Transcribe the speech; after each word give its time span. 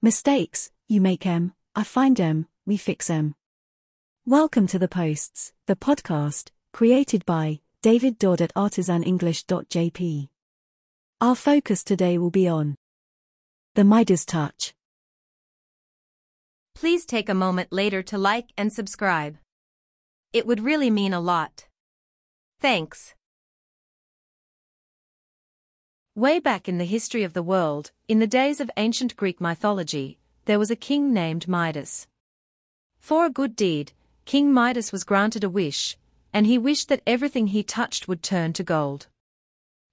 Mistakes, 0.00 0.70
you 0.86 1.00
make 1.00 1.26
em, 1.26 1.54
I 1.74 1.82
find 1.82 2.20
em, 2.20 2.46
we 2.64 2.76
fix 2.76 3.10
em. 3.10 3.34
Welcome 4.24 4.68
to 4.68 4.78
The 4.78 4.86
Posts, 4.86 5.52
the 5.66 5.74
podcast, 5.74 6.50
created 6.72 7.26
by 7.26 7.58
David 7.82 8.16
Dodd 8.16 8.40
at 8.40 8.54
artisanenglish.jp. 8.54 10.28
Our 11.20 11.34
focus 11.34 11.82
today 11.82 12.16
will 12.16 12.30
be 12.30 12.46
on 12.46 12.76
the 13.74 13.82
Midas 13.82 14.24
touch. 14.24 14.72
Please 16.76 17.04
take 17.04 17.28
a 17.28 17.34
moment 17.34 17.72
later 17.72 18.00
to 18.04 18.16
like 18.16 18.50
and 18.56 18.72
subscribe. 18.72 19.36
It 20.32 20.46
would 20.46 20.60
really 20.60 20.90
mean 20.90 21.12
a 21.12 21.18
lot. 21.18 21.66
Thanks. 22.60 23.16
Way 26.18 26.40
back 26.40 26.68
in 26.68 26.78
the 26.78 26.84
history 26.84 27.22
of 27.22 27.32
the 27.32 27.44
world, 27.44 27.92
in 28.08 28.18
the 28.18 28.26
days 28.26 28.60
of 28.60 28.72
ancient 28.76 29.14
Greek 29.14 29.40
mythology, 29.40 30.18
there 30.46 30.58
was 30.58 30.68
a 30.68 30.74
king 30.74 31.12
named 31.12 31.46
Midas. 31.46 32.08
For 32.98 33.24
a 33.24 33.30
good 33.30 33.54
deed, 33.54 33.92
King 34.24 34.52
Midas 34.52 34.90
was 34.90 35.04
granted 35.04 35.44
a 35.44 35.48
wish, 35.48 35.96
and 36.32 36.44
he 36.44 36.58
wished 36.58 36.88
that 36.88 37.02
everything 37.06 37.46
he 37.46 37.62
touched 37.62 38.08
would 38.08 38.20
turn 38.20 38.52
to 38.54 38.64
gold. 38.64 39.06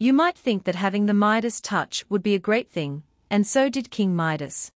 You 0.00 0.12
might 0.12 0.36
think 0.36 0.64
that 0.64 0.74
having 0.74 1.06
the 1.06 1.14
Midas 1.14 1.60
touch 1.60 2.04
would 2.08 2.24
be 2.24 2.34
a 2.34 2.40
great 2.40 2.68
thing, 2.68 3.04
and 3.30 3.46
so 3.46 3.68
did 3.68 3.92
King 3.92 4.16
Midas. 4.16 4.72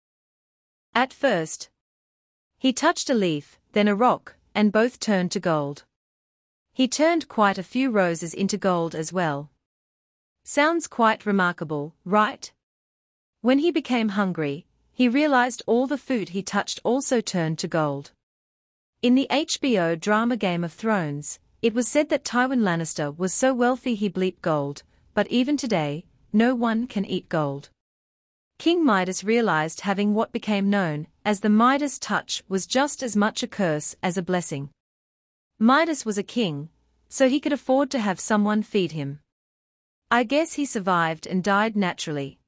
At 0.94 1.10
first, 1.10 1.70
he 2.58 2.74
touched 2.74 3.08
a 3.08 3.14
leaf, 3.14 3.58
then 3.72 3.88
a 3.88 3.96
rock, 3.96 4.36
and 4.54 4.70
both 4.70 5.00
turned 5.00 5.30
to 5.30 5.40
gold. 5.40 5.84
He 6.74 6.86
turned 6.86 7.28
quite 7.28 7.56
a 7.56 7.62
few 7.62 7.90
roses 7.90 8.34
into 8.34 8.58
gold 8.58 8.94
as 8.94 9.10
well. 9.10 9.48
Sounds 10.44 10.86
quite 10.86 11.26
remarkable, 11.26 11.94
right? 12.04 12.52
When 13.42 13.58
he 13.58 13.70
became 13.70 14.10
hungry, 14.10 14.66
he 14.92 15.08
realized 15.08 15.62
all 15.66 15.86
the 15.86 15.96
food 15.96 16.30
he 16.30 16.42
touched 16.42 16.80
also 16.84 17.20
turned 17.20 17.58
to 17.60 17.68
gold. 17.68 18.12
In 19.02 19.14
the 19.14 19.28
HBO 19.30 19.98
drama 19.98 20.36
Game 20.36 20.62
of 20.62 20.72
Thrones, 20.72 21.38
it 21.62 21.72
was 21.72 21.88
said 21.88 22.08
that 22.08 22.24
Tywin 22.24 22.60
Lannister 22.60 23.16
was 23.16 23.32
so 23.32 23.54
wealthy 23.54 23.94
he 23.94 24.10
bleeped 24.10 24.42
gold, 24.42 24.82
but 25.14 25.26
even 25.28 25.56
today, 25.56 26.04
no 26.32 26.54
one 26.54 26.86
can 26.86 27.04
eat 27.04 27.28
gold. 27.28 27.70
King 28.58 28.84
Midas 28.84 29.24
realized 29.24 29.80
having 29.80 30.12
what 30.12 30.32
became 30.32 30.68
known 30.68 31.06
as 31.24 31.40
the 31.40 31.48
Midas 31.48 31.98
touch 31.98 32.42
was 32.46 32.66
just 32.66 33.02
as 33.02 33.16
much 33.16 33.42
a 33.42 33.46
curse 33.46 33.96
as 34.02 34.18
a 34.18 34.22
blessing. 34.22 34.68
Midas 35.58 36.04
was 36.04 36.18
a 36.18 36.22
king, 36.22 36.68
so 37.08 37.28
he 37.28 37.40
could 37.40 37.52
afford 37.54 37.90
to 37.90 37.98
have 37.98 38.20
someone 38.20 38.62
feed 38.62 38.92
him. 38.92 39.20
I 40.12 40.24
guess 40.24 40.54
he 40.54 40.64
survived 40.64 41.28
and 41.28 41.44
died 41.44 41.76
naturally. 41.76 42.40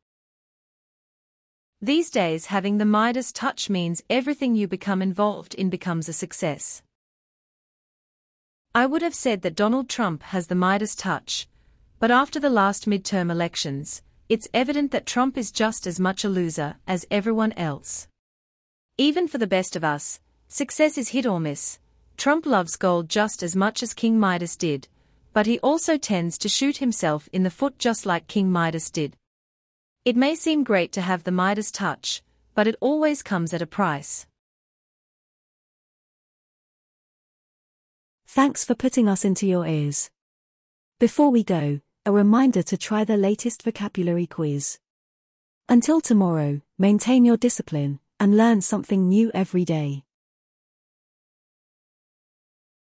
These 1.80 2.10
days 2.10 2.46
having 2.46 2.78
the 2.78 2.84
Midas 2.84 3.30
touch 3.30 3.70
means 3.70 4.02
everything 4.10 4.56
you 4.56 4.66
become 4.66 5.00
involved 5.00 5.54
in 5.54 5.70
becomes 5.70 6.08
a 6.08 6.12
success. 6.12 6.82
I 8.74 8.86
would 8.86 9.02
have 9.02 9.14
said 9.14 9.42
that 9.42 9.54
Donald 9.54 9.88
Trump 9.88 10.24
has 10.24 10.48
the 10.48 10.56
Midas 10.56 10.96
touch, 10.96 11.46
but 12.00 12.10
after 12.10 12.40
the 12.40 12.50
last 12.50 12.88
midterm 12.88 13.30
elections, 13.30 14.02
it's 14.28 14.48
evident 14.52 14.90
that 14.90 15.06
Trump 15.06 15.38
is 15.38 15.52
just 15.52 15.86
as 15.86 16.00
much 16.00 16.24
a 16.24 16.28
loser 16.28 16.76
as 16.88 17.06
everyone 17.12 17.52
else. 17.52 18.08
Even 18.98 19.28
for 19.28 19.38
the 19.38 19.46
best 19.46 19.76
of 19.76 19.84
us, 19.84 20.18
success 20.48 20.98
is 20.98 21.10
hit 21.10 21.26
or 21.26 21.38
miss. 21.38 21.78
Trump 22.16 22.44
loves 22.44 22.76
gold 22.76 23.08
just 23.08 23.40
as 23.40 23.54
much 23.54 23.84
as 23.84 23.94
King 23.94 24.18
Midas 24.18 24.56
did, 24.56 24.88
but 25.32 25.46
he 25.46 25.58
also 25.60 25.96
tends 25.96 26.36
to 26.38 26.48
shoot 26.48 26.78
himself 26.78 27.28
in 27.32 27.42
the 27.42 27.50
foot 27.50 27.78
just 27.78 28.06
like 28.06 28.26
King 28.26 28.50
Midas 28.50 28.90
did. 28.90 29.16
It 30.04 30.16
may 30.16 30.34
seem 30.34 30.64
great 30.64 30.92
to 30.92 31.00
have 31.00 31.24
the 31.24 31.30
Midas 31.30 31.70
touch, 31.70 32.22
but 32.54 32.66
it 32.66 32.76
always 32.80 33.22
comes 33.22 33.54
at 33.54 33.62
a 33.62 33.66
price. 33.66 34.26
Thanks 38.26 38.64
for 38.64 38.74
putting 38.74 39.08
us 39.08 39.24
into 39.24 39.46
your 39.46 39.66
ears. 39.66 40.10
Before 40.98 41.30
we 41.30 41.44
go, 41.44 41.80
a 42.04 42.12
reminder 42.12 42.62
to 42.62 42.76
try 42.76 43.04
the 43.04 43.16
latest 43.16 43.62
vocabulary 43.62 44.26
quiz. 44.26 44.78
Until 45.68 46.00
tomorrow, 46.00 46.60
maintain 46.78 47.24
your 47.24 47.36
discipline 47.36 48.00
and 48.18 48.36
learn 48.36 48.60
something 48.60 49.08
new 49.08 49.30
every 49.34 49.64
day. 49.64 50.04